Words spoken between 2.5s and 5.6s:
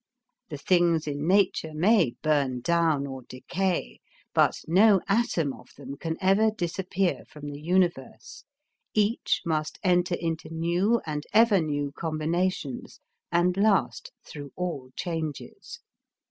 down or decay, but no atom